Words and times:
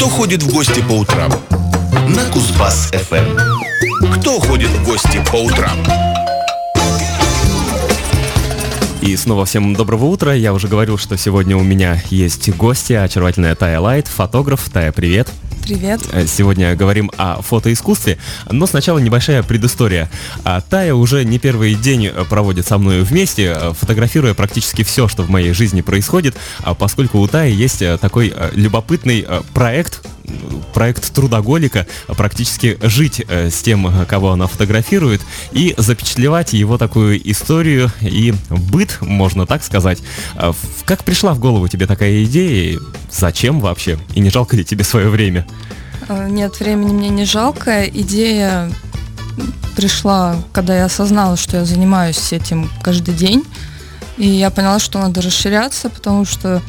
Кто 0.00 0.08
ходит 0.08 0.42
в 0.42 0.50
гости 0.50 0.80
по 0.80 0.92
утрам? 0.92 1.30
На 2.08 2.22
Кузбасс-ФМ. 2.30 3.36
Кто 4.18 4.40
ходит 4.40 4.70
в 4.70 4.82
гости 4.86 5.22
по 5.30 5.36
утрам? 5.36 5.76
И 9.02 9.16
снова 9.16 9.46
всем 9.46 9.74
доброго 9.74 10.04
утра. 10.04 10.34
Я 10.34 10.52
уже 10.52 10.68
говорил, 10.68 10.98
что 10.98 11.16
сегодня 11.16 11.56
у 11.56 11.62
меня 11.62 12.02
есть 12.10 12.50
гости, 12.50 12.92
очаровательная 12.92 13.54
Тая 13.54 13.80
Лайт, 13.80 14.06
фотограф. 14.06 14.68
Тая, 14.70 14.92
привет. 14.92 15.32
Привет. 15.62 16.00
Э, 16.12 16.26
Сегодня 16.26 16.74
говорим 16.76 17.10
о 17.16 17.40
фотоискусстве, 17.40 18.18
но 18.50 18.66
сначала 18.66 18.98
небольшая 18.98 19.42
предыстория. 19.42 20.10
А, 20.44 20.60
Тая 20.60 20.94
уже 20.94 21.24
не 21.24 21.38
первый 21.38 21.74
день 21.74 22.06
э, 22.06 22.24
проводит 22.28 22.66
со 22.66 22.76
мной 22.76 23.02
вместе, 23.02 23.54
э, 23.56 23.72
фотографируя 23.72 24.34
практически 24.34 24.82
все, 24.82 25.08
что 25.08 25.22
в 25.22 25.30
моей 25.30 25.52
жизни 25.52 25.80
происходит, 25.80 26.36
а 26.58 26.74
поскольку 26.74 27.20
у 27.20 27.28
Таи 27.28 27.52
есть 27.52 27.82
такой 28.00 28.34
любопытный 28.54 29.26
проект, 29.54 30.02
проект 30.72 31.12
трудоголика, 31.12 31.86
э, 32.08 32.14
практически 32.14 32.78
жить 32.82 33.22
э, 33.26 33.50
с 33.50 33.62
тем, 33.62 33.86
э, 33.86 34.04
кого 34.06 34.32
она 34.32 34.46
фотографирует, 34.46 35.20
и 35.52 35.74
запечатлевать 35.76 36.52
его 36.52 36.78
такую 36.78 37.20
историю 37.30 37.90
и 38.00 38.34
быт, 38.48 38.98
можно 39.00 39.46
так 39.46 39.62
сказать. 39.62 39.98
А 40.34 40.52
Как 40.84 41.04
пришла 41.04 41.34
в 41.34 41.38
голову 41.38 41.68
тебе 41.68 41.86
такая 41.86 42.24
идея? 42.24 42.78
Зачем 43.10 43.60
вообще? 43.60 43.98
И 44.14 44.20
не 44.20 44.30
жалко 44.30 44.56
ли 44.56 44.64
тебе 44.64 44.84
свое 44.84 45.08
время? 45.08 45.46
Э, 46.08 46.28
Нет, 46.28 46.60
времени 46.60 46.92
мне 46.92 47.08
не 47.08 47.24
жалко. 47.24 47.84
Идея 47.84 48.70
пришла, 49.76 50.36
когда 50.52 50.76
я 50.76 50.84
осознала, 50.86 51.36
что 51.36 51.58
я 51.58 51.64
занимаюсь 51.64 52.32
этим 52.32 52.70
каждый 52.82 53.14
день. 53.14 53.44
И 54.18 54.26
я 54.26 54.50
поняла, 54.50 54.78
что 54.78 54.98
надо 54.98 55.22
расширяться, 55.22 55.88
потому 55.88 56.26
что 56.26 56.60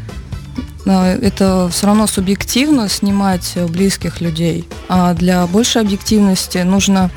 это 0.86 1.70
все 1.72 1.88
равно 1.88 2.08
субъективно 2.08 2.90
снимать 2.90 3.58
близких 3.70 4.22
людей. 4.22 4.68
А 4.90 5.14
для 5.14 5.46
большей 5.48 5.82
объективности 5.82 6.60
нужно 6.60 7.12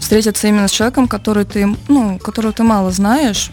встретиться 0.00 0.48
именно 0.48 0.66
с 0.66 0.72
человеком, 0.72 1.06
который 1.06 1.44
ты, 1.44 1.76
ну, 1.88 2.18
которого 2.18 2.52
ты 2.52 2.62
мало 2.62 2.90
знаешь, 2.90 3.50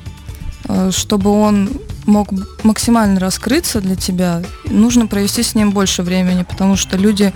э, 0.67 0.91
чтобы 0.91 1.29
он 1.29 1.69
мог 2.05 2.29
максимально 2.63 3.19
раскрыться 3.19 3.81
для 3.81 3.95
тебя, 3.95 4.41
нужно 4.65 5.07
провести 5.07 5.43
с 5.43 5.55
ним 5.55 5.71
больше 5.71 6.03
времени, 6.03 6.43
потому 6.43 6.75
что 6.75 6.97
люди, 6.97 7.33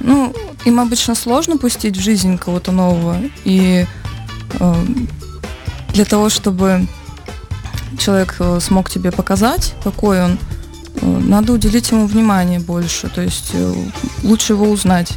ну, 0.00 0.34
им 0.64 0.80
обычно 0.80 1.14
сложно 1.14 1.58
пустить 1.58 1.96
в 1.96 2.00
жизнь 2.00 2.38
кого-то 2.38 2.72
нового, 2.72 3.18
и 3.44 3.86
э, 4.58 4.74
для 5.92 6.04
того, 6.04 6.28
чтобы 6.28 6.88
человек 7.98 8.36
э, 8.40 8.58
смог 8.60 8.90
тебе 8.90 9.12
показать, 9.12 9.74
какой 9.84 10.22
он, 10.22 10.38
надо 11.02 11.52
уделить 11.52 11.90
ему 11.90 12.06
внимание 12.06 12.60
больше, 12.60 13.08
то 13.08 13.20
есть 13.20 13.50
э, 13.52 13.74
лучше 14.22 14.52
его 14.54 14.68
узнать. 14.70 15.12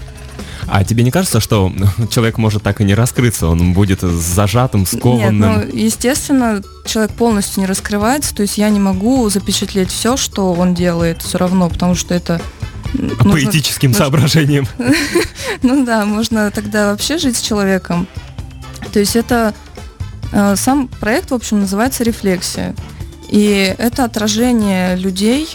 А 0.70 0.83
тебе 0.83 1.03
не 1.03 1.11
кажется, 1.11 1.39
что 1.39 1.72
человек 2.09 2.38
может 2.38 2.64
так 2.64 2.81
и 2.81 2.83
не 2.83 2.94
раскрыться, 2.94 3.47
он 3.47 3.73
будет 3.73 4.02
зажатым, 4.02 4.81
Нет, 4.81 4.89
скованным? 4.89 5.39
ну, 5.39 5.70
естественно, 5.72 6.61
человек 6.86 7.11
полностью 7.14 7.61
не 7.61 7.67
раскрывается, 7.67 8.36
то 8.36 8.42
есть 8.42 8.58
я 8.58 8.70
не 8.70 8.80
могу 8.80 9.30
запечатлеть 9.30 9.92
все, 9.92 10.17
что 10.17 10.53
он 10.53 10.73
делает 10.73 11.22
все 11.22 11.38
равно, 11.38 11.70
потому 11.70 11.95
что 11.95 12.14
это 12.14 12.42
По 13.20 13.25
нужно- 13.25 13.50
этическим 13.50 13.92
нужно- 13.92 14.03
соображениям. 14.05 14.67
Ну 15.64 15.86
да, 15.86 16.05
можно 16.05 16.52
тогда 16.52 16.92
вообще 16.92 17.17
жить 17.17 17.38
с 17.38 17.42
человеком. 17.42 18.08
То 18.94 19.00
есть 19.00 19.16
это 19.16 19.53
э, 20.31 20.55
сам 20.55 20.88
проект, 20.88 21.31
в 21.31 21.33
общем, 21.33 21.61
называется 21.61 22.03
рефлексия. 22.03 22.75
И 23.30 23.73
это 23.78 24.03
отражение 24.03 24.95
людей. 24.98 25.50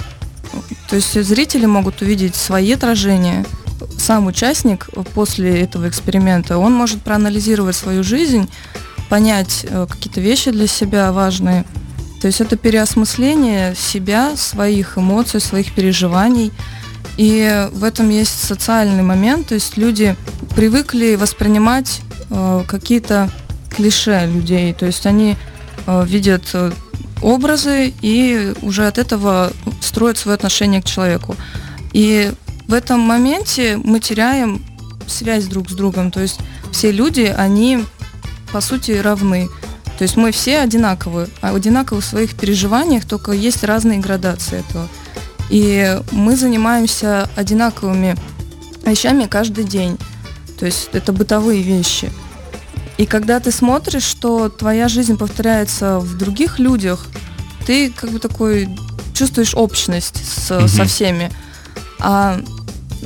То 0.92 0.96
есть 0.96 1.14
зрители 1.22 1.64
могут 1.64 2.02
увидеть 2.02 2.34
свои 2.34 2.72
отражения. 2.72 3.46
Сам 3.96 4.26
участник 4.26 4.90
после 5.14 5.62
этого 5.62 5.88
эксперимента, 5.88 6.58
он 6.58 6.74
может 6.74 7.00
проанализировать 7.00 7.76
свою 7.76 8.02
жизнь, 8.02 8.46
понять 9.08 9.64
э, 9.66 9.86
какие-то 9.88 10.20
вещи 10.20 10.50
для 10.50 10.66
себя 10.66 11.10
важные. 11.10 11.64
То 12.20 12.26
есть 12.26 12.42
это 12.42 12.58
переосмысление 12.58 13.74
себя, 13.74 14.36
своих 14.36 14.98
эмоций, 14.98 15.40
своих 15.40 15.74
переживаний. 15.74 16.52
И 17.16 17.68
в 17.72 17.84
этом 17.84 18.10
есть 18.10 18.44
социальный 18.44 19.02
момент, 19.02 19.46
то 19.46 19.54
есть 19.54 19.78
люди 19.78 20.14
привыкли 20.54 21.14
воспринимать 21.14 22.02
э, 22.28 22.64
какие-то 22.68 23.30
клише 23.70 24.26
людей, 24.26 24.74
то 24.74 24.84
есть 24.84 25.06
они 25.06 25.38
э, 25.86 26.04
видят 26.06 26.54
образы 27.22 27.94
и 28.02 28.52
уже 28.60 28.86
от 28.86 28.98
этого 28.98 29.52
строят 29.92 30.16
свое 30.16 30.36
отношение 30.36 30.80
к 30.80 30.86
человеку. 30.86 31.36
И 31.92 32.32
в 32.66 32.72
этом 32.72 33.00
моменте 33.00 33.76
мы 33.76 34.00
теряем 34.00 34.64
связь 35.06 35.44
друг 35.44 35.68
с 35.68 35.74
другом, 35.74 36.10
то 36.10 36.20
есть 36.20 36.38
все 36.72 36.90
люди, 36.90 37.32
они 37.36 37.84
по 38.52 38.62
сути 38.62 38.92
равны. 38.92 39.48
То 39.98 40.04
есть 40.04 40.16
мы 40.16 40.32
все 40.32 40.60
одинаковы, 40.60 41.28
а 41.42 41.54
одинаковы 41.54 42.00
в 42.00 42.04
своих 42.04 42.34
переживаниях, 42.34 43.04
только 43.04 43.32
есть 43.32 43.62
разные 43.62 43.98
градации 43.98 44.60
этого. 44.60 44.88
И 45.50 46.00
мы 46.10 46.34
занимаемся 46.36 47.28
одинаковыми 47.36 48.16
вещами 48.86 49.26
каждый 49.26 49.64
день. 49.64 49.98
То 50.58 50.64
есть 50.64 50.88
это 50.92 51.12
бытовые 51.12 51.62
вещи. 51.62 52.10
И 52.96 53.04
когда 53.04 53.38
ты 53.38 53.50
смотришь, 53.50 54.04
что 54.04 54.48
твоя 54.48 54.88
жизнь 54.88 55.18
повторяется 55.18 55.98
в 55.98 56.16
других 56.16 56.58
людях, 56.58 57.06
ты 57.66 57.90
как 57.90 58.10
бы 58.10 58.18
такой 58.18 58.68
чувствуешь 59.14 59.54
общность 59.54 60.16
с- 60.24 60.50
Мгм. 60.58 60.68
со 60.68 60.84
всеми. 60.84 61.30
А 62.00 62.40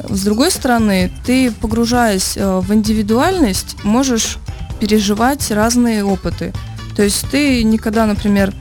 с 0.08 0.22
другой 0.22 0.50
стороны, 0.50 1.10
ты, 1.24 1.50
погружаясь 1.50 2.36
э, 2.36 2.60
в 2.60 2.72
индивидуальность, 2.72 3.76
можешь 3.84 4.38
переживать 4.80 5.50
разные 5.50 6.04
опыты. 6.04 6.52
То 6.94 7.02
есть 7.02 7.24
ты 7.30 7.62
никогда, 7.62 8.06
например, 8.06 8.52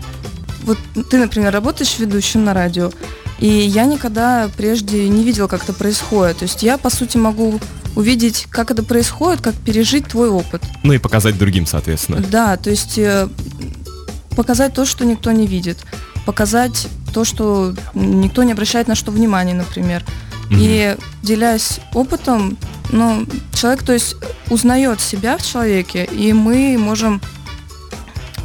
вот 0.64 0.78
ты, 1.10 1.18
например, 1.18 1.54
работаешь 1.54 2.00
ведущим 2.00 2.44
на 2.46 2.54
радио, 2.54 2.92
и 3.40 3.48
я 3.48 3.86
никогда 3.86 4.50
прежде 4.58 5.08
не 5.10 5.24
видела, 5.24 5.48
как 5.48 5.64
это 5.64 5.74
происходит. 5.74 6.38
То 6.38 6.44
есть 6.44 6.64
я, 6.64 6.78
по 6.78 6.90
сути, 6.90 7.18
могу 7.18 7.60
увидеть, 7.96 8.48
как 8.50 8.72
это 8.72 8.84
происходит, 8.84 9.42
как 9.42 9.56
пережить 9.56 10.08
твой 10.08 10.30
опыт. 10.30 10.62
Ну 10.84 10.94
и 10.94 10.98
показать 10.98 11.38
другим, 11.38 11.66
соответственно. 11.66 12.22
Да, 12.30 12.58
то 12.58 12.70
есть 12.70 12.98
э, 12.98 13.28
показать 14.36 14.74
то, 14.74 14.86
что 14.86 15.06
никто 15.06 15.32
не 15.32 15.48
видит. 15.48 15.78
Показать 16.26 16.88
то, 17.14 17.24
что 17.24 17.74
никто 17.94 18.44
не 18.44 18.52
обращает 18.52 18.88
на 18.88 18.96
что 18.96 19.12
внимание, 19.12 19.56
например. 19.56 20.04
Мгм. 20.50 20.58
И 20.60 20.98
делясь 21.24 21.80
опытом, 21.94 22.58
ну, 22.92 23.26
человек, 23.54 23.84
то 23.84 23.94
есть, 23.94 24.16
узнает 24.50 25.02
себя 25.02 25.38
в 25.38 25.46
человеке, 25.46 26.06
и 26.06 26.34
мы 26.34 26.78
можем 26.78 27.22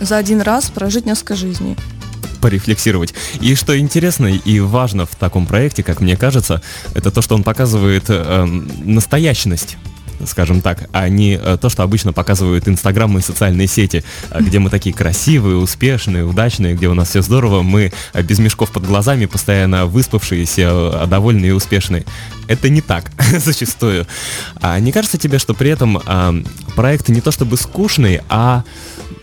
за 0.01 0.17
один 0.17 0.41
раз 0.41 0.71
прожить 0.71 1.07
несколько 1.07 1.35
жизней. 1.35 1.77
порефлексировать. 2.41 3.13
И 3.43 3.55
что 3.55 3.79
интересно 3.79 4.27
и 4.29 4.61
важно 4.61 5.05
в 5.05 5.15
таком 5.15 5.47
проекте, 5.47 5.83
как 5.83 6.01
мне 6.01 6.17
кажется, 6.17 6.63
это 6.95 7.11
то, 7.11 7.21
что 7.21 7.35
он 7.35 7.43
показывает 7.43 8.05
эм, 8.09 8.67
настоящность 8.83 9.77
скажем 10.27 10.61
так, 10.61 10.89
а 10.93 11.09
не 11.09 11.35
э, 11.35 11.59
то, 11.61 11.69
что 11.69 11.83
обычно 11.83 12.13
показывают 12.13 12.69
Инстаграм 12.69 13.17
и 13.19 13.21
социальные 13.21 13.67
сети, 13.67 14.05
э, 14.31 14.41
где 14.41 14.59
мы 14.59 14.71
такие 14.71 14.95
красивые, 14.95 15.57
успешные, 15.57 16.25
удачные, 16.25 16.75
где 16.75 16.89
у 16.89 16.95
нас 16.95 17.11
все 17.11 17.23
здорово, 17.23 17.63
мы 17.63 17.93
э, 18.13 18.23
без 18.23 18.39
мешков 18.39 18.71
под 18.71 18.87
глазами, 18.87 19.27
постоянно 19.27 19.87
выспавшиеся, 19.87 21.07
довольные 21.07 21.51
и 21.51 21.53
успешные. 21.53 22.05
Это 22.49 22.69
не 22.69 22.81
так 22.81 23.11
зачастую. 23.39 24.07
А 24.61 24.79
не 24.81 24.93
кажется 24.93 25.19
тебе, 25.19 25.39
что 25.39 25.55
при 25.55 25.71
этом 25.71 26.01
а, 26.05 26.35
проект 26.75 27.09
не 27.09 27.21
то 27.21 27.31
чтобы 27.31 27.57
скучный, 27.57 28.21
а 28.29 28.65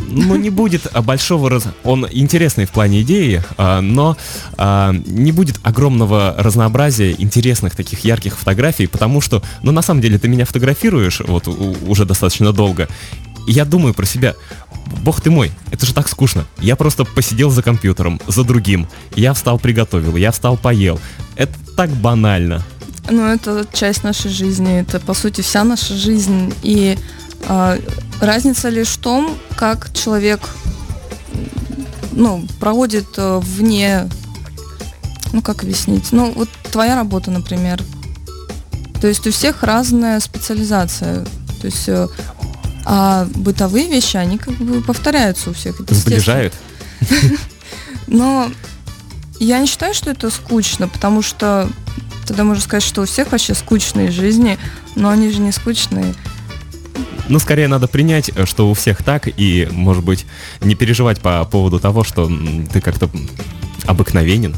ну, 0.08 0.36
не 0.36 0.50
будет 0.50 0.88
а, 0.92 1.02
большого 1.02 1.50
раз... 1.50 1.66
Он 1.84 2.08
интересный 2.10 2.66
в 2.66 2.72
плане 2.72 3.02
идеи, 3.02 3.44
а, 3.58 3.82
но 3.82 4.18
а, 4.58 4.94
не 5.06 5.32
будет 5.32 5.60
огромного 5.64 6.36
разнообразия 6.38 7.12
интересных 7.18 7.76
таких 7.76 8.06
ярких 8.06 8.38
фотографий, 8.38 8.88
потому 8.88 9.22
что, 9.22 9.44
ну, 9.64 9.72
на 9.72 9.82
самом 9.82 10.02
деле, 10.02 10.18
ты 10.18 10.28
меня 10.28 10.46
фотографируешь 10.46 11.22
вот 11.22 11.48
уже 11.48 12.06
достаточно 12.06 12.54
долго, 12.54 12.88
и 13.48 13.52
я 13.52 13.64
думаю 13.64 13.94
про 13.94 14.06
себя, 14.06 14.36
бог 15.04 15.22
ты 15.22 15.32
мой, 15.32 15.52
это 15.72 15.86
же 15.86 15.94
так 15.94 16.10
скучно. 16.10 16.46
Я 16.60 16.76
просто 16.76 17.06
посидел 17.06 17.50
за 17.50 17.64
компьютером, 17.64 18.20
за 18.28 18.44
другим. 18.44 18.88
Я 19.16 19.34
встал, 19.34 19.58
приготовил, 19.58 20.18
я 20.18 20.32
встал, 20.32 20.58
поел. 20.58 21.00
Это 21.36 21.54
так 21.78 21.90
банально. 21.90 22.64
Ну, 23.10 23.26
это 23.26 23.66
часть 23.72 24.04
нашей 24.04 24.32
жизни, 24.32 24.82
это, 24.82 25.00
по 25.00 25.14
сути, 25.14 25.40
вся 25.40 25.64
наша 25.64 25.96
жизнь. 25.96 26.54
И 26.62 26.98
разница 28.20 28.70
лишь 28.70 28.90
в 28.90 28.98
том, 28.98 29.38
как 29.56 29.94
человек 29.94 30.42
ну, 32.12 32.46
проводит 32.60 33.08
э, 33.18 33.40
вне, 33.42 34.10
ну, 35.34 35.42
как 35.42 35.64
объяснить, 35.64 36.12
ну, 36.12 36.32
вот 36.32 36.50
твоя 36.72 36.96
работа, 36.96 37.30
например. 37.30 37.82
То 39.00 39.08
есть 39.08 39.26
у 39.28 39.32
всех 39.32 39.62
разная 39.62 40.20
специализация. 40.20 41.26
То 41.62 41.68
есть 41.68 41.88
э, 41.88 42.08
а 42.86 43.28
бытовые 43.36 43.88
вещи, 43.88 44.18
они 44.18 44.38
как 44.38 44.54
бы 44.56 44.82
повторяются 44.82 45.50
у 45.50 45.54
всех. 45.54 45.80
это. 45.82 45.94
Сближают. 45.94 46.54
Но 48.08 48.50
я 49.40 49.60
не 49.60 49.68
считаю, 49.68 49.94
что 49.94 50.10
это 50.10 50.30
скучно, 50.32 50.88
потому 50.88 51.22
что 51.22 51.70
тогда 52.26 52.44
можно 52.44 52.64
сказать, 52.64 52.84
что 52.84 53.02
у 53.02 53.06
всех 53.06 53.32
вообще 53.32 53.54
скучные 53.56 54.10
жизни, 54.10 54.58
но 54.96 55.10
они 55.10 55.30
же 55.32 55.40
не 55.40 55.52
скучные. 55.52 56.16
Ну, 57.30 57.40
скорее 57.40 57.68
надо 57.68 57.88
принять, 57.88 58.32
что 58.46 58.70
у 58.70 58.74
всех 58.74 59.04
так, 59.04 59.28
и, 59.28 59.68
может 59.72 60.04
быть, 60.04 60.26
не 60.62 60.76
переживать 60.76 61.20
по 61.20 61.44
поводу 61.46 61.80
того, 61.80 62.04
что 62.04 62.32
ты 62.72 62.82
как-то 62.82 63.10
обыкновенен. 63.86 64.56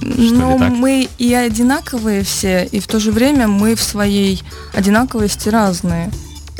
Ну, 0.00 0.58
мы 0.58 1.08
и 1.18 1.32
одинаковые 1.34 2.22
все, 2.22 2.64
и 2.64 2.80
в 2.80 2.86
то 2.86 3.00
же 3.00 3.12
время 3.12 3.48
мы 3.48 3.74
в 3.74 3.82
своей 3.82 4.42
одинаковости 4.74 5.48
разные. 5.48 6.10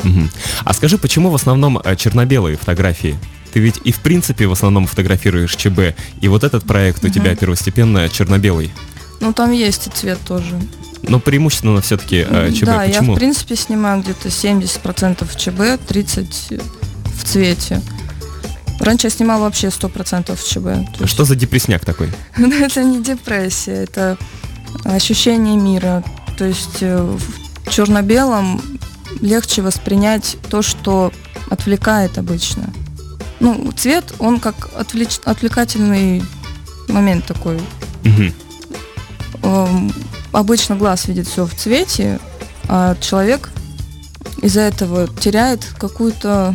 Угу. 0.03 0.29
А 0.63 0.73
скажи, 0.73 0.97
почему 0.97 1.29
в 1.29 1.35
основном 1.35 1.79
э, 1.83 1.95
черно-белые 1.95 2.57
фотографии? 2.57 3.17
Ты 3.53 3.59
ведь 3.59 3.79
и 3.83 3.91
в 3.91 3.99
принципе 3.99 4.47
в 4.47 4.51
основном 4.51 4.85
фотографируешь 4.85 5.55
ЧБ, 5.55 5.95
и 6.21 6.27
вот 6.27 6.43
этот 6.43 6.65
проект 6.65 7.03
у 7.03 7.09
тебя 7.09 7.35
первостепенно 7.35 8.09
черно-белый. 8.09 8.71
Ну, 9.19 9.33
там 9.33 9.51
есть 9.51 9.87
и 9.87 9.89
цвет 9.89 10.19
тоже. 10.27 10.59
Но 11.03 11.19
преимущественно 11.19 11.81
все-таки 11.81 12.25
э, 12.27 12.51
ЧБ. 12.51 12.65
Да, 12.65 12.79
Почему? 12.79 13.11
я 13.11 13.15
в 13.15 13.15
принципе 13.15 13.55
снимаю 13.55 14.01
где-то 14.01 14.29
70% 14.29 15.37
ЧБ, 15.37 15.59
30% 15.89 16.63
в 17.05 17.23
цвете. 17.23 17.81
Раньше 18.79 19.07
я 19.07 19.11
снимала 19.11 19.43
вообще 19.43 19.67
100% 19.67 20.35
в 20.35 20.43
ЧБ. 20.43 20.99
Есть... 20.99 21.11
Что 21.11 21.25
за 21.25 21.35
депрессняк 21.35 21.85
такой? 21.85 22.09
Ну, 22.37 22.51
это 22.51 22.83
не 22.83 23.01
депрессия, 23.01 23.83
это 23.83 24.17
ощущение 24.83 25.57
мира. 25.57 26.03
То 26.37 26.45
есть 26.45 26.81
э, 26.81 27.01
в 27.01 27.71
черно-белом 27.71 28.61
легче 29.21 29.61
воспринять 29.61 30.37
то, 30.49 30.61
что 30.61 31.11
отвлекает 31.49 32.17
обычно. 32.17 32.71
Ну, 33.39 33.71
цвет, 33.75 34.13
он 34.19 34.39
как 34.39 34.69
отвлеч... 34.75 35.19
отвлекательный 35.23 36.23
момент 36.87 37.25
такой. 37.25 37.57
Угу. 38.03 38.31
Обычно 40.37 40.75
глаз 40.75 41.07
видит 41.07 41.27
все 41.27 41.47
в 41.47 41.55
цвете, 41.55 42.19
а 42.67 42.95
человек 43.01 43.49
из-за 44.43 44.61
этого 44.61 45.07
теряет 45.07 45.65
какую-то 45.79 46.53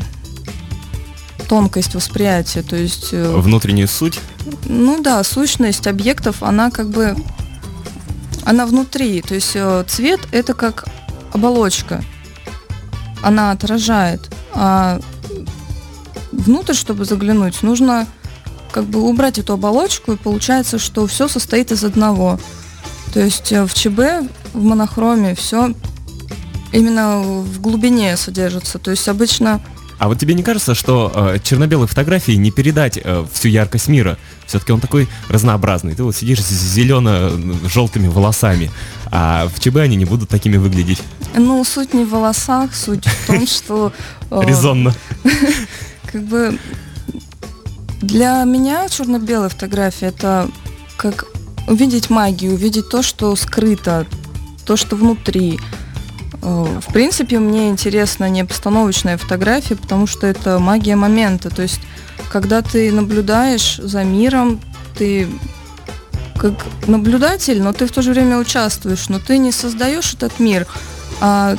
тонкость 1.48 1.96
восприятия, 1.96 2.62
то 2.62 2.76
есть... 2.76 3.08
Э, 3.10 3.36
Внутреннюю 3.38 3.88
суть? 3.88 4.20
Ну 4.66 5.02
да, 5.02 5.24
сущность 5.24 5.88
объектов, 5.88 6.44
она 6.44 6.70
как 6.70 6.90
бы... 6.90 7.16
Она 8.44 8.66
внутри, 8.66 9.20
то 9.20 9.34
есть 9.34 9.50
э, 9.56 9.84
цвет 9.88 10.20
это 10.30 10.54
как 10.54 10.84
оболочка, 11.32 12.04
она 13.20 13.50
отражает, 13.50 14.30
а 14.54 15.00
внутрь, 16.30 16.74
чтобы 16.74 17.04
заглянуть, 17.04 17.64
нужно 17.64 18.06
как 18.70 18.84
бы 18.84 19.02
убрать 19.02 19.38
эту 19.38 19.54
оболочку, 19.54 20.12
и 20.12 20.16
получается, 20.16 20.78
что 20.78 21.04
все 21.08 21.26
состоит 21.26 21.72
из 21.72 21.82
одного. 21.82 22.38
То 23.12 23.20
есть 23.20 23.52
э, 23.52 23.64
в 23.64 23.74
ЧБ, 23.74 24.28
в 24.54 24.62
монохроме 24.62 25.34
все 25.34 25.74
именно 26.72 27.20
в 27.20 27.60
глубине 27.60 28.16
содержится. 28.16 28.78
То 28.78 28.90
есть 28.90 29.08
обычно 29.08 29.60
а 30.02 30.08
вот 30.08 30.18
тебе 30.18 30.34
не 30.34 30.42
кажется, 30.42 30.74
что 30.74 31.12
э, 31.14 31.38
черно-белой 31.44 31.86
фотографии 31.86 32.32
не 32.32 32.50
передать 32.50 32.98
э, 33.00 33.24
всю 33.32 33.46
яркость 33.46 33.86
мира? 33.86 34.18
Все-таки 34.48 34.72
он 34.72 34.80
такой 34.80 35.06
разнообразный. 35.28 35.94
Ты 35.94 36.02
вот 36.02 36.16
сидишь 36.16 36.40
с 36.40 36.48
зелено-желтыми 36.48 38.08
волосами, 38.08 38.72
а 39.12 39.46
в 39.46 39.60
ЧБ 39.60 39.76
они 39.76 39.94
не 39.94 40.04
будут 40.04 40.28
такими 40.28 40.56
выглядеть. 40.56 41.00
Ну, 41.36 41.62
суть 41.62 41.94
не 41.94 42.04
в 42.04 42.10
волосах, 42.10 42.74
суть 42.74 43.06
в 43.06 43.26
том, 43.28 43.46
что... 43.46 43.92
Э, 44.32 44.40
Резонно. 44.44 44.92
Как 46.12 46.24
бы 46.24 46.58
для 48.00 48.42
меня 48.42 48.88
черно-белая 48.88 49.50
фотография 49.50 50.06
это 50.06 50.48
как 50.96 51.26
увидеть 51.68 52.10
магию, 52.10 52.54
увидеть 52.54 52.88
то, 52.88 53.02
что 53.02 53.34
скрыто, 53.36 54.06
то, 54.66 54.76
что 54.76 54.96
внутри. 54.96 55.58
Э, 56.42 56.80
в 56.80 56.92
принципе, 56.92 57.38
мне 57.38 57.68
интересна 57.68 58.28
не 58.28 58.44
постановочная 58.44 59.16
фотография, 59.16 59.76
потому 59.76 60.06
что 60.06 60.26
это 60.26 60.58
магия 60.58 60.96
момента. 60.96 61.50
То 61.50 61.62
есть, 61.62 61.80
когда 62.30 62.62
ты 62.62 62.92
наблюдаешь 62.92 63.78
за 63.82 64.04
миром, 64.04 64.60
ты 64.96 65.28
как 66.38 66.54
наблюдатель, 66.88 67.62
но 67.62 67.72
ты 67.72 67.86
в 67.86 67.92
то 67.92 68.02
же 68.02 68.10
время 68.10 68.38
участвуешь, 68.38 69.08
но 69.08 69.20
ты 69.20 69.38
не 69.38 69.52
создаешь 69.52 70.14
этот 70.14 70.40
мир, 70.40 70.66
а 71.20 71.56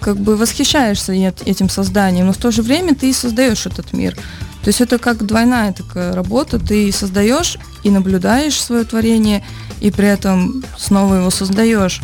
как 0.00 0.16
бы 0.16 0.36
восхищаешься 0.36 1.12
этим 1.12 1.70
созданием, 1.70 2.26
но 2.26 2.32
в 2.32 2.36
то 2.36 2.50
же 2.50 2.60
время 2.62 2.94
ты 2.94 3.08
и 3.08 3.12
создаешь 3.12 3.66
этот 3.66 3.92
мир. 3.92 4.16
То 4.62 4.68
есть 4.68 4.80
это 4.80 4.98
как 4.98 5.26
двойная 5.26 5.72
такая 5.72 6.14
работа, 6.14 6.58
ты 6.58 6.92
создаешь 6.92 7.58
и 7.82 7.90
наблюдаешь 7.90 8.60
свое 8.60 8.84
творение, 8.84 9.44
и 9.80 9.90
при 9.90 10.06
этом 10.06 10.62
снова 10.78 11.16
его 11.16 11.30
создаешь. 11.30 12.00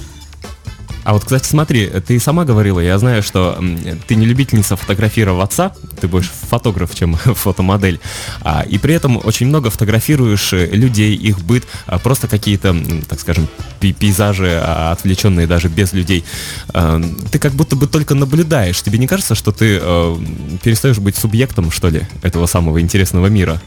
А 1.09 1.15
вот, 1.15 1.25
кстати, 1.25 1.49
смотри, 1.49 1.87
ты 2.07 2.21
сама 2.21 2.45
говорила, 2.45 2.81
я 2.81 2.99
знаю, 2.99 3.23
что 3.23 3.59
ты 4.07 4.15
не 4.15 4.27
любительница 4.27 4.77
фотографироваться, 4.77 5.73
ты 5.99 6.07
больше 6.07 6.29
фотограф, 6.51 6.95
чем 6.95 7.15
фотомодель, 7.17 7.99
а, 8.43 8.61
и 8.69 8.77
при 8.77 8.93
этом 8.93 9.19
очень 9.25 9.47
много 9.47 9.71
фотографируешь 9.71 10.53
э, 10.53 10.67
людей, 10.67 11.15
их 11.15 11.41
быт, 11.41 11.65
а, 11.87 11.99
просто 11.99 12.29
какие-то, 12.29 12.77
так 13.09 13.21
скажем, 13.21 13.49
пейзажи, 13.81 14.61
а, 14.63 14.93
отвлеченные 14.93 15.47
даже 15.47 15.69
без 15.69 15.95
людей. 15.95 16.27
А, 16.75 17.01
ты 17.33 17.39
как 17.39 17.53
будто 17.53 17.75
бы 17.75 17.87
только 17.87 18.15
наблюдаешь. 18.15 18.83
Тебе 18.83 18.99
не 18.99 19.07
кажется, 19.07 19.35
что 19.35 19.51
ты 19.51 19.79
а, 19.81 20.15
перестаешь 20.63 20.99
быть 20.99 21.17
субъектом, 21.17 21.71
что 21.71 21.89
ли, 21.89 22.03
этого 22.21 22.45
самого 22.45 22.83
интересного 22.83 23.29
мира? 23.29 23.63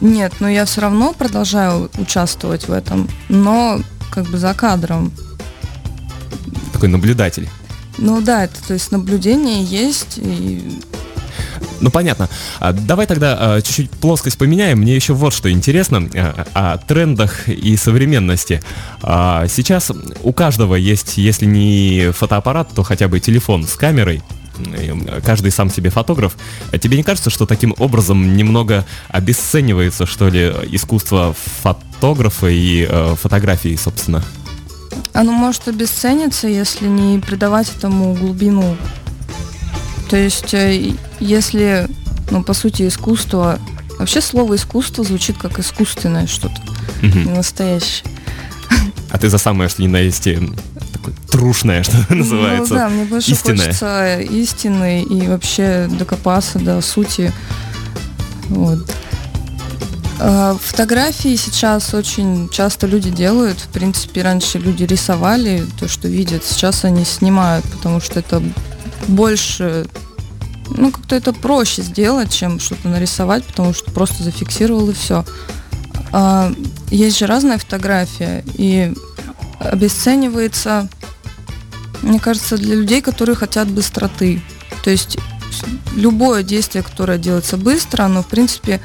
Нет, 0.00 0.34
но 0.38 0.48
я 0.48 0.66
все 0.66 0.82
равно 0.82 1.14
продолжаю 1.14 1.90
участвовать 1.98 2.68
в 2.68 2.72
этом, 2.72 3.08
но 3.28 3.80
как 4.12 4.26
бы 4.26 4.38
за 4.38 4.54
кадром 4.54 5.10
такой 6.80 6.88
наблюдатель. 6.88 7.46
Ну 7.98 8.22
да, 8.22 8.44
это 8.44 8.56
то 8.66 8.72
есть 8.72 8.90
наблюдение 8.90 9.62
есть 9.62 10.16
и 10.16 10.80
ну 11.80 11.90
понятно. 11.90 12.28
А, 12.58 12.72
давай 12.72 13.06
тогда 13.06 13.36
а, 13.38 13.60
чуть-чуть 13.60 13.90
плоскость 13.90 14.38
поменяем. 14.38 14.78
Мне 14.78 14.96
еще 14.96 15.12
вот 15.12 15.34
что 15.34 15.50
интересно 15.50 16.08
а, 16.14 16.46
о 16.54 16.78
трендах 16.78 17.48
и 17.48 17.76
современности. 17.76 18.62
Сейчас 19.02 19.92
у 20.22 20.32
каждого 20.32 20.74
есть, 20.74 21.18
если 21.18 21.46
не 21.46 22.12
фотоаппарат, 22.12 22.70
то 22.74 22.82
хотя 22.82 23.08
бы 23.08 23.20
телефон 23.20 23.66
с 23.66 23.74
камерой. 23.74 24.22
Каждый 25.24 25.50
сам 25.52 25.70
себе 25.70 25.88
фотограф. 25.88 26.36
Тебе 26.80 26.98
не 26.98 27.02
кажется, 27.02 27.30
что 27.30 27.46
таким 27.46 27.74
образом 27.78 28.36
немного 28.36 28.84
обесценивается, 29.08 30.04
что 30.04 30.28
ли, 30.28 30.52
искусство 30.70 31.34
фотографа 31.62 32.48
и 32.48 32.86
э, 32.86 33.14
фотографии, 33.18 33.74
собственно? 33.76 34.22
Оно 35.20 35.32
может 35.32 35.68
обесцениться, 35.68 36.48
если 36.48 36.86
не 36.86 37.18
придавать 37.18 37.70
этому 37.76 38.14
глубину. 38.14 38.76
То 40.08 40.16
есть, 40.16 40.54
э, 40.54 40.94
если, 41.20 41.86
ну, 42.30 42.42
по 42.42 42.54
сути, 42.54 42.88
искусство... 42.88 43.58
Вообще 43.98 44.22
слово 44.22 44.56
искусство 44.56 45.04
звучит 45.04 45.36
как 45.36 45.58
искусственное 45.58 46.26
что-то, 46.26 46.58
угу. 47.02 47.18
не 47.18 47.32
настоящее. 47.32 48.10
А 49.10 49.18
ты 49.18 49.28
за 49.28 49.36
самое, 49.36 49.68
что 49.68 49.82
ни 49.82 49.88
на 49.88 49.98
есть 49.98 50.26
э, 50.26 50.40
такое 50.92 51.14
трушное, 51.30 51.82
что 51.82 51.98
ну 52.08 52.16
называется. 52.16 52.72
Ну 52.72 52.78
да, 52.78 52.88
мне 52.88 53.04
больше 53.04 53.32
истинное. 53.32 53.66
хочется 53.66 54.20
истины 54.20 55.02
и 55.02 55.26
вообще 55.26 55.86
докопаться 55.90 56.58
до 56.58 56.80
сути. 56.80 57.30
Вот. 58.48 58.90
Э, 60.22 60.54
фотографии 60.60 61.34
сейчас 61.36 61.94
очень 61.94 62.50
часто 62.50 62.86
люди 62.86 63.10
делают. 63.10 63.58
В 63.58 63.68
принципе, 63.68 64.22
раньше 64.22 64.58
люди 64.58 64.84
рисовали 64.84 65.64
то, 65.78 65.88
что 65.88 66.08
видят. 66.08 66.44
Сейчас 66.44 66.84
они 66.84 67.04
снимают, 67.04 67.64
потому 67.64 68.00
что 68.00 68.20
это 68.20 68.42
больше 69.08 69.86
ну, 70.76 70.92
как-то 70.92 71.16
это 71.16 71.32
проще 71.32 71.82
сделать, 71.82 72.32
чем 72.32 72.60
что-то 72.60 72.88
нарисовать, 72.88 73.44
потому 73.44 73.72
что 73.72 73.90
просто 73.90 74.22
зафиксировал 74.22 74.90
и 74.90 74.92
все. 74.92 75.24
А, 76.12 76.52
есть 76.90 77.18
же 77.18 77.26
разная 77.26 77.58
фотография, 77.58 78.44
и 78.54 78.92
обесценивается, 79.58 80.88
мне 82.02 82.20
кажется, 82.20 82.56
для 82.56 82.76
людей, 82.76 83.00
которые 83.00 83.36
хотят 83.36 83.68
быстроты. 83.68 84.42
То 84.84 84.90
есть 84.90 85.18
любое 85.94 86.42
действие, 86.42 86.84
которое 86.84 87.18
делается 87.18 87.56
быстро, 87.56 88.04
оно, 88.04 88.22
в 88.22 88.28
принципе, 88.28 88.80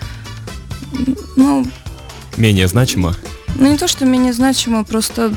ну... 1.36 1.66
Менее 2.38 2.68
значимо? 2.68 3.16
Ну, 3.56 3.72
не 3.72 3.78
то, 3.78 3.88
что 3.88 4.06
менее 4.06 4.34
значимо, 4.34 4.84
просто 4.84 5.34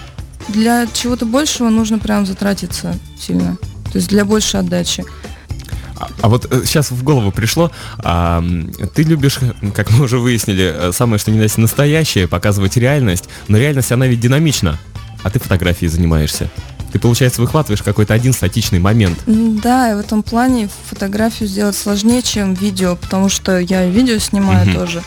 для 0.49 0.87
чего-то 0.87 1.27
большего 1.27 1.69
нужно 1.69 1.99
прям 1.99 2.27
затратиться 2.27 2.97
сильно. 3.19 3.57
То 3.93 3.99
есть 3.99 4.09
для 4.09 4.25
большей 4.25 4.61
отдачи. 4.61 5.05
А, 5.97 6.09
а 6.21 6.29
вот 6.29 6.47
э, 6.50 6.62
сейчас 6.65 6.91
в 6.91 7.03
голову 7.03 7.33
пришло, 7.33 7.71
а, 7.99 8.43
ты 8.95 9.03
любишь, 9.03 9.38
как 9.75 9.91
мы 9.91 10.05
уже 10.05 10.19
выяснили, 10.19 10.73
э, 10.75 10.93
самое 10.93 11.19
что 11.19 11.31
ни 11.31 11.38
на 11.38 11.43
есть 11.43 11.59
настоящее, 11.59 12.29
показывать 12.29 12.77
реальность, 12.77 13.25
но 13.49 13.59
реальность, 13.59 13.91
она 13.91 14.07
ведь 14.07 14.21
динамична, 14.21 14.79
а 15.23 15.31
ты 15.31 15.41
фотографией 15.41 15.88
занимаешься. 15.88 16.49
Ты, 16.93 16.99
получается, 16.99 17.41
выхватываешь 17.43 17.83
какой-то 17.83 18.15
один 18.15 18.33
статичный 18.33 18.79
момент. 18.79 19.19
Да, 19.27 19.91
и 19.91 19.95
в 19.95 19.99
этом 19.99 20.23
плане 20.23 20.71
фотографию 20.88 21.49
сделать 21.49 21.77
сложнее, 21.77 22.23
чем 22.23 22.55
видео, 22.55 22.97
потому 22.97 23.29
что 23.29 23.59
я 23.59 23.87
видео 23.87 24.19
снимаю 24.19 24.69
угу. 24.69 24.79
тоже. 24.79 25.03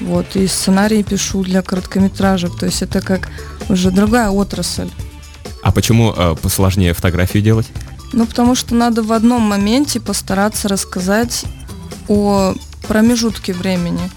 Вот, 0.00 0.36
и 0.36 0.46
сценарии 0.46 1.02
пишу 1.02 1.42
для 1.42 1.62
короткометражек. 1.62 2.56
То 2.58 2.66
есть 2.66 2.82
это 2.82 3.00
как 3.00 3.30
уже 3.68 3.90
другая 3.90 4.30
отрасль. 4.30 4.90
А 5.62 5.72
почему 5.72 6.12
э, 6.14 6.36
посложнее 6.40 6.92
фотографию 6.92 7.42
делать? 7.42 7.66
Ну, 8.12 8.26
потому 8.26 8.54
что 8.54 8.74
надо 8.74 9.02
в 9.02 9.12
одном 9.12 9.42
моменте 9.42 10.00
постараться 10.00 10.68
рассказать 10.68 11.44
о 12.08 12.54
промежутке 12.86 13.52
времени. 13.52 14.10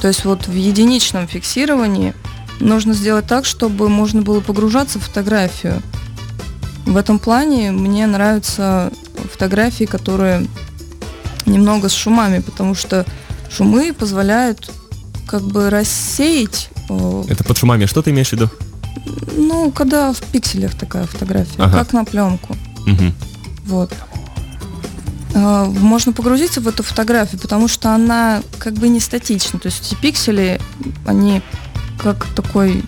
То 0.00 0.08
есть 0.08 0.24
вот 0.24 0.46
в 0.46 0.54
единичном 0.54 1.28
фиксировании 1.28 2.14
нужно 2.58 2.92
сделать 2.92 3.26
так, 3.26 3.44
чтобы 3.44 3.88
можно 3.88 4.22
было 4.22 4.40
погружаться 4.40 4.98
в 4.98 5.04
фотографию. 5.04 5.82
В 6.86 6.96
этом 6.96 7.18
плане 7.18 7.70
мне 7.70 8.06
нравятся 8.06 8.92
фотографии, 9.30 9.84
которые 9.84 10.46
немного 11.46 11.88
с 11.88 11.92
шумами, 11.92 12.40
потому 12.40 12.74
что 12.74 13.06
шумы 13.50 13.92
позволяют 13.92 14.70
как 15.30 15.42
бы 15.42 15.70
рассеять. 15.70 16.70
Это 17.28 17.44
под 17.44 17.56
шумами 17.56 17.86
что 17.86 18.02
ты 18.02 18.10
имеешь 18.10 18.30
в 18.30 18.32
виду? 18.32 18.50
Ну, 19.36 19.70
когда 19.70 20.12
в 20.12 20.20
пикселях 20.20 20.74
такая 20.74 21.04
фотография, 21.06 21.54
Ага. 21.58 21.78
как 21.78 21.92
на 21.92 22.04
пленку. 22.04 22.56
Мгм. 22.84 23.14
Вот. 23.66 23.92
А, 25.34 25.66
Можно 25.66 26.12
погрузиться 26.12 26.60
в 26.60 26.66
эту 26.66 26.82
фотографию, 26.82 27.40
потому 27.40 27.68
что 27.68 27.94
она 27.94 28.42
как 28.58 28.74
бы 28.74 28.88
не 28.88 28.98
статична. 28.98 29.60
То 29.60 29.66
есть 29.66 29.86
эти 29.86 29.94
пиксели, 30.00 30.60
они 31.06 31.42
как 32.02 32.26
такой, 32.34 32.82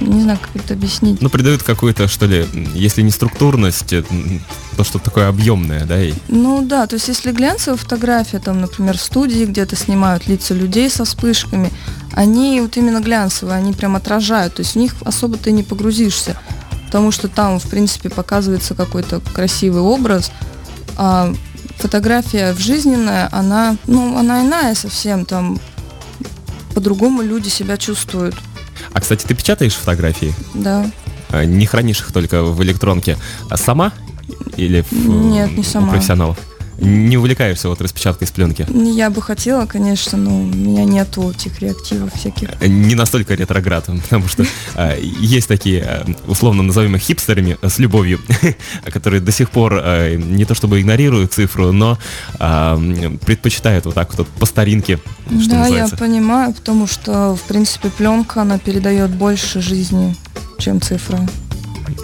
не 0.00 0.22
знаю, 0.22 0.38
как 0.40 0.64
это 0.64 0.74
объяснить. 0.74 1.20
Ну, 1.20 1.28
придают 1.28 1.62
какую-то, 1.62 2.08
что 2.08 2.26
ли, 2.26 2.46
если 2.74 3.02
не 3.02 3.10
структурность, 3.10 3.92
э, 3.92 4.04
то 4.76 4.84
что 4.84 4.98
такое 4.98 5.28
объемное, 5.28 5.84
да? 5.84 6.02
И... 6.02 6.14
Ну 6.28 6.64
да, 6.66 6.86
то 6.86 6.94
есть 6.94 7.08
если 7.08 7.32
глянцевая 7.32 7.78
фотография, 7.78 8.38
там, 8.38 8.60
например, 8.60 8.98
в 8.98 9.02
студии 9.02 9.44
где-то 9.44 9.76
снимают 9.76 10.26
лица 10.26 10.54
людей 10.54 10.90
со 10.90 11.04
вспышками, 11.04 11.70
они 12.12 12.60
вот 12.60 12.76
именно 12.76 13.00
глянцевые, 13.00 13.56
они 13.56 13.72
прям 13.72 13.96
отражают, 13.96 14.54
то 14.54 14.60
есть 14.60 14.72
в 14.72 14.78
них 14.78 14.94
особо 15.04 15.36
ты 15.36 15.52
не 15.52 15.62
погрузишься, 15.62 16.36
потому 16.86 17.10
что 17.10 17.28
там, 17.28 17.58
в 17.58 17.68
принципе, 17.68 18.10
показывается 18.10 18.74
какой-то 18.74 19.20
красивый 19.34 19.82
образ, 19.82 20.32
а 20.96 21.32
фотография 21.78 22.52
в 22.52 22.58
жизненная, 22.58 23.28
она, 23.32 23.76
ну, 23.86 24.16
она 24.16 24.42
иная 24.42 24.74
совсем, 24.74 25.24
там 25.24 25.58
по-другому 26.74 27.22
люди 27.22 27.48
себя 27.48 27.76
чувствуют, 27.76 28.34
А, 28.92 29.00
кстати, 29.00 29.24
ты 29.26 29.34
печатаешь 29.34 29.74
фотографии? 29.74 30.34
да. 30.54 30.90
А, 31.30 31.44
Не 31.44 31.66
хранишь 31.66 32.00
их 32.00 32.12
только 32.12 32.42
в 32.42 32.62
электронке. 32.62 33.16
А 33.50 33.56
сама? 33.56 33.92
Или 34.56 34.82
в, 34.82 34.92
Нет, 34.92 35.52
не 35.52 35.60
у 35.60 35.64
сама. 35.64 35.90
профессионалов? 35.90 36.36
Не 36.78 37.16
увлекаешься 37.16 37.68
вот 37.68 37.80
распечаткой 37.80 38.26
с 38.26 38.30
пленки? 38.30 38.66
Я 38.70 39.10
бы 39.10 39.22
хотела, 39.22 39.66
конечно, 39.66 40.18
но 40.18 40.40
у 40.40 40.44
меня 40.44 40.84
нету 40.84 41.30
этих 41.30 41.60
реактивов 41.60 42.12
всяких. 42.14 42.48
не 42.60 42.94
настолько 42.94 43.34
ретроград, 43.34 43.86
потому 43.86 44.28
что 44.28 44.44
а, 44.74 44.96
есть 44.98 45.48
такие, 45.48 45.82
а, 45.82 46.06
условно 46.26 46.62
назовем 46.62 46.96
их 46.96 47.02
хипстерами 47.02 47.58
с 47.62 47.78
любовью, 47.78 48.20
которые 48.86 49.20
до 49.20 49.32
сих 49.32 49.50
пор 49.50 49.80
а, 49.82 50.16
не 50.16 50.44
то 50.44 50.54
чтобы 50.54 50.80
игнорируют 50.80 51.32
цифру, 51.32 51.72
но 51.72 51.98
предпочитают 52.38 53.86
вот 53.86 53.94
так 53.94 54.16
вот 54.16 54.28
по 54.28 54.46
старинке, 54.46 54.98
что 55.26 55.50
да, 55.50 55.58
называется. 55.60 55.96
я 55.96 55.98
понимаю, 55.98 56.52
потому 56.52 56.86
что, 56.86 57.36
в 57.36 57.42
принципе, 57.42 57.90
пленка, 57.90 58.42
она 58.42 58.58
передает 58.58 59.10
больше 59.10 59.60
жизни, 59.60 60.16
чем 60.58 60.80
цифра. 60.80 61.20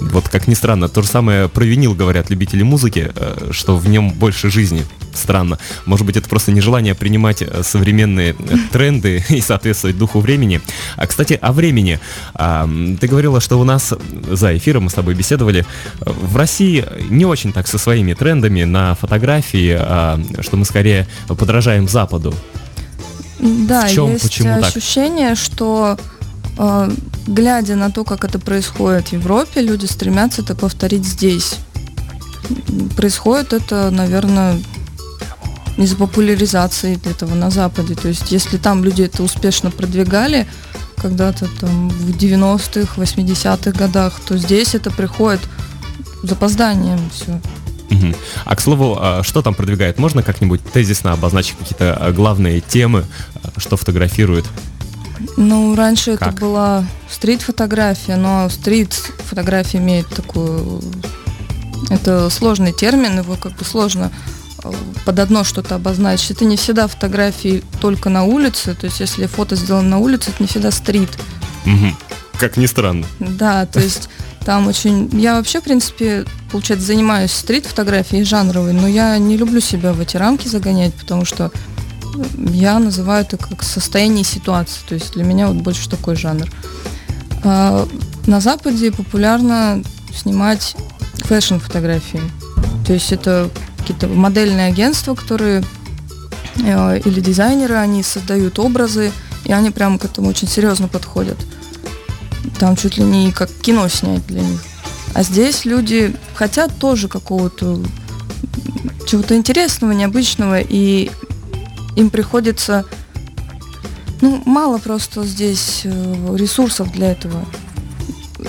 Вот 0.00 0.28
как 0.28 0.46
ни 0.46 0.54
странно, 0.54 0.88
то 0.88 1.02
же 1.02 1.08
самое 1.08 1.48
про 1.48 1.64
винил 1.64 1.94
говорят 1.94 2.30
любители 2.30 2.62
музыки, 2.62 3.10
э, 3.14 3.50
что 3.52 3.76
в 3.76 3.88
нем 3.88 4.10
больше 4.10 4.50
жизни. 4.50 4.84
Странно. 5.14 5.58
Может 5.86 6.06
быть, 6.06 6.16
это 6.16 6.28
просто 6.28 6.52
нежелание 6.52 6.94
принимать 6.94 7.42
э, 7.42 7.62
современные 7.64 8.36
э, 8.38 8.56
тренды 8.72 9.24
и 9.28 9.40
соответствовать 9.40 9.98
духу 9.98 10.20
времени. 10.20 10.60
А, 10.96 11.06
кстати, 11.06 11.38
о 11.40 11.52
времени. 11.52 11.98
А, 12.34 12.68
Ты 13.00 13.08
говорила, 13.08 13.40
что 13.40 13.58
у 13.58 13.64
нас 13.64 13.92
за 14.30 14.56
эфиром 14.56 14.84
мы 14.84 14.90
с 14.90 14.94
тобой 14.94 15.14
беседовали. 15.14 15.66
В 16.00 16.36
России 16.36 16.84
не 17.10 17.24
очень 17.24 17.52
так 17.52 17.66
со 17.66 17.78
своими 17.78 18.14
трендами 18.14 18.64
на 18.64 18.94
фотографии, 18.94 19.76
а, 19.78 20.20
что 20.40 20.56
мы 20.56 20.64
скорее 20.64 21.08
подражаем 21.26 21.88
Западу. 21.88 22.34
Да, 23.40 23.86
В 23.86 23.92
чём, 23.92 24.12
есть 24.12 24.22
почему 24.22 24.60
так? 24.60 24.76
ощущение, 24.76 25.34
что 25.34 25.96
э, 26.58 26.90
глядя 27.28 27.76
на 27.76 27.90
то, 27.90 28.04
как 28.04 28.24
это 28.24 28.38
происходит 28.38 29.08
в 29.08 29.12
Европе, 29.12 29.60
люди 29.60 29.86
стремятся 29.86 30.42
это 30.42 30.54
повторить 30.54 31.04
здесь. 31.04 31.56
Происходит 32.96 33.52
это, 33.52 33.90
наверное, 33.90 34.58
из-за 35.76 35.96
популяризации 35.96 36.98
этого 37.08 37.34
на 37.34 37.50
Западе. 37.50 37.94
То 37.94 38.08
есть, 38.08 38.32
если 38.32 38.56
там 38.56 38.82
люди 38.82 39.02
это 39.02 39.22
успешно 39.22 39.70
продвигали 39.70 40.46
когда-то 40.96 41.46
там 41.60 41.88
в 41.90 42.10
90-х, 42.10 43.00
80-х 43.00 43.70
годах, 43.78 44.20
то 44.26 44.36
здесь 44.36 44.74
это 44.74 44.90
приходит 44.90 45.40
запозданием 46.22 46.98
все. 47.10 47.40
А 48.44 48.56
к 48.56 48.60
слову, 48.60 48.98
а 49.00 49.22
что 49.22 49.42
там 49.42 49.54
продвигает? 49.54 49.98
Можно 49.98 50.22
как-нибудь 50.22 50.60
тезисно 50.72 51.12
обозначить 51.12 51.56
какие-то 51.58 51.94
а, 51.94 52.12
главные 52.12 52.60
темы, 52.60 53.04
а, 53.42 53.58
что 53.58 53.76
фотографирует? 53.76 54.44
Ну, 55.38 55.76
раньше 55.76 56.16
Как? 56.16 56.28
это 56.28 56.40
была 56.40 56.84
стрит-фотография, 57.08 58.16
но 58.16 58.48
стрит-фотография 58.48 59.78
имеет 59.78 60.08
такую... 60.08 60.82
Это 61.90 62.28
сложный 62.28 62.72
термин, 62.72 63.18
его 63.18 63.36
как 63.36 63.52
бы 63.52 63.64
сложно 63.64 64.10
э, 64.64 64.72
под 65.06 65.18
одно 65.20 65.44
что-то 65.44 65.76
обозначить. 65.76 66.32
Это 66.32 66.44
не 66.44 66.56
всегда 66.56 66.88
фотографии 66.88 67.62
только 67.80 68.10
на 68.10 68.24
улице, 68.24 68.74
то 68.74 68.86
есть 68.86 68.98
если 68.98 69.26
фото 69.26 69.54
сделано 69.54 69.88
на 69.88 69.98
улице, 69.98 70.30
это 70.30 70.42
не 70.42 70.48
всегда 70.48 70.72
стрит. 70.72 71.10
Мгм. 71.64 71.96
Как 72.40 72.56
ни 72.56 72.66
странно. 72.66 73.06
Да, 73.20 73.64
то 73.66 73.78
есть 73.78 74.08
там 74.44 74.66
очень... 74.66 75.08
Я 75.12 75.36
вообще, 75.36 75.60
в 75.60 75.64
принципе, 75.64 76.24
получается, 76.50 76.86
занимаюсь 76.88 77.30
стрит-фотографией 77.30 78.24
жанровой, 78.24 78.72
но 78.72 78.88
я 78.88 79.16
не 79.18 79.36
люблю 79.36 79.60
себя 79.60 79.92
в 79.92 80.00
эти 80.00 80.16
рамки 80.16 80.48
загонять, 80.48 80.94
потому 80.94 81.24
что 81.24 81.52
я 82.52 82.78
называю 82.78 83.24
это 83.24 83.36
как 83.36 83.62
состояние 83.62 84.24
ситуации. 84.24 84.80
То 84.88 84.94
есть 84.94 85.12
для 85.12 85.24
меня 85.24 85.48
вот 85.48 85.56
больше 85.56 85.88
такой 85.88 86.16
жанр. 86.16 86.50
А, 87.44 87.88
На 88.26 88.40
Западе 88.40 88.92
популярно 88.92 89.82
снимать 90.14 90.76
фэшн-фотографии. 91.24 92.22
То 92.86 92.92
есть 92.92 93.12
это 93.12 93.50
какие-то 93.78 94.08
модельные 94.08 94.68
агентства, 94.68 95.14
которые 95.14 95.62
э, 96.62 97.00
или 97.00 97.20
дизайнеры, 97.20 97.74
они 97.74 98.02
создают 98.02 98.58
образы, 98.58 99.12
и 99.44 99.52
они 99.52 99.70
прямо 99.70 99.98
к 99.98 100.04
этому 100.04 100.28
очень 100.28 100.48
серьезно 100.48 100.88
подходят. 100.88 101.38
Там 102.58 102.76
чуть 102.76 102.98
ли 102.98 103.04
не 103.04 103.32
как 103.32 103.50
кино 103.50 103.88
снять 103.88 104.26
для 104.26 104.40
них. 104.40 104.62
А 105.14 105.22
здесь 105.22 105.64
люди 105.64 106.14
хотят 106.34 106.78
тоже 106.78 107.08
какого-то 107.08 107.80
чего-то 109.06 109.36
интересного, 109.36 109.92
необычного, 109.92 110.60
и 110.60 111.10
им 111.98 112.10
приходится, 112.10 112.84
ну, 114.20 114.40
мало 114.46 114.78
просто 114.78 115.24
здесь 115.24 115.82
э, 115.84 116.36
ресурсов 116.36 116.92
для 116.92 117.10
этого. 117.10 117.44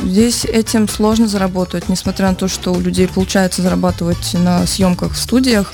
Здесь 0.03 0.45
этим 0.45 0.87
сложно 0.87 1.27
заработать, 1.27 1.89
несмотря 1.89 2.29
на 2.29 2.35
то, 2.35 2.47
что 2.47 2.71
у 2.71 2.79
людей 2.79 3.07
получается 3.07 3.63
зарабатывать 3.63 4.35
на 4.35 4.67
съемках 4.67 5.13
в 5.13 5.17
студиях. 5.17 5.73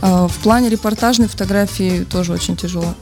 А 0.00 0.26
В 0.26 0.36
плане 0.38 0.70
репортажной 0.70 1.28
фотографии 1.28 2.04
тоже 2.04 2.32
очень 2.32 2.56
тяжело. 2.56 2.94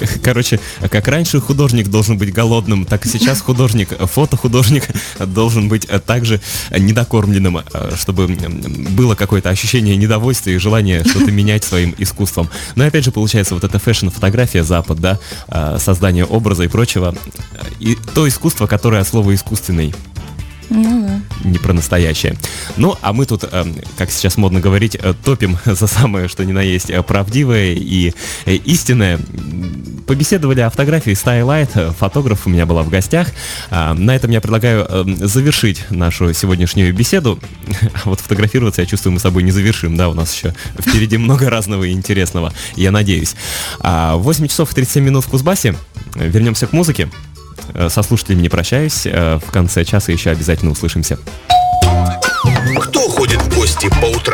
Короче, 0.22 0.60
как 0.90 1.08
раньше 1.08 1.40
художник 1.40 1.88
должен 1.88 2.18
быть 2.18 2.32
голодным, 2.32 2.84
так 2.84 3.06
и 3.06 3.08
сейчас 3.08 3.40
художник, 3.40 3.88
фотохудожник 3.88 4.88
должен 5.18 5.68
быть 5.68 5.86
э, 5.88 5.98
также 5.98 6.40
недокормленным, 6.70 7.58
э, 7.58 7.92
чтобы 7.96 8.28
было 8.28 9.14
какое-то 9.14 9.50
ощущение 9.50 9.96
недовольства 9.96 10.50
и 10.50 10.58
желание 10.58 11.04
что-то 11.04 11.30
менять 11.30 11.64
своим 11.64 11.94
искусством. 11.98 12.48
Но 12.76 12.84
и 12.84 12.88
опять 12.88 13.04
же 13.04 13.12
получается 13.12 13.54
вот 13.54 13.64
эта 13.64 13.78
фэшн-фотография, 13.78 14.64
Запад, 14.64 15.00
да, 15.00 15.18
э, 15.48 15.78
создание 15.78 16.24
образа 16.24 16.64
и 16.64 16.68
прочего, 16.68 17.14
и 17.80 17.96
то 18.14 18.28
искусство, 18.28 18.66
которое 18.66 19.00
от 19.00 19.08
слова 19.08 19.34
искусственный. 19.34 19.94
Ну 20.70 21.06
да. 21.06 21.48
не 21.48 21.58
про 21.58 21.74
настоящее. 21.74 22.36
Ну, 22.78 22.96
а 23.02 23.12
мы 23.12 23.26
тут, 23.26 23.44
как 23.98 24.10
сейчас 24.10 24.38
модно 24.38 24.60
говорить, 24.60 24.96
топим 25.22 25.58
за 25.66 25.86
самое, 25.86 26.28
что 26.28 26.44
ни 26.44 26.52
на 26.52 26.62
есть, 26.62 26.90
правдивое 27.06 27.74
и 27.74 28.14
истинное. 28.46 29.18
Побеседовали 30.12 30.60
о 30.60 30.68
фотографии 30.68 31.12
Stylite, 31.14 31.70
э, 31.74 31.90
фотограф 31.98 32.46
у 32.46 32.50
меня 32.50 32.66
была 32.66 32.82
в 32.82 32.90
гостях. 32.90 33.28
А, 33.70 33.94
На 33.94 34.14
этом 34.14 34.30
я 34.30 34.42
предлагаю 34.42 34.86
э, 34.86 35.04
завершить 35.26 35.86
нашу 35.88 36.34
сегодняшнюю 36.34 36.92
беседу. 36.94 37.38
А 37.94 38.00
Вот 38.04 38.20
фотографироваться, 38.20 38.82
я 38.82 38.86
чувствую, 38.86 39.14
мы 39.14 39.20
с 39.20 39.22
собой 39.22 39.42
не 39.42 39.52
завершим, 39.52 39.96
да, 39.96 40.10
у 40.10 40.12
нас 40.14 40.34
еще 40.34 40.54
впереди 40.78 41.16
много 41.16 41.48
разного 41.48 41.84
и 41.84 41.92
интересного, 41.92 42.52
я 42.76 42.90
надеюсь. 42.90 43.36
А, 43.80 44.16
8 44.16 44.48
часов 44.48 44.70
и 44.72 44.74
37 44.74 45.02
минут 45.02 45.24
в 45.24 45.28
Кузбассе. 45.28 45.74
Вернемся 46.14 46.66
к 46.66 46.74
музыке. 46.74 47.08
Э, 47.72 47.88
Со 47.88 48.02
слушателями 48.02 48.42
не 48.42 48.50
прощаюсь. 48.50 49.06
Э, 49.06 49.38
В 49.42 49.50
конце 49.50 49.82
часа 49.86 50.12
еще 50.12 50.28
обязательно 50.28 50.72
услышимся. 50.72 51.18
Кто 52.82 53.08
ходит 53.08 53.40
в 53.40 53.56
гости 53.56 53.88
по 53.88 54.14
утрам? 54.14 54.31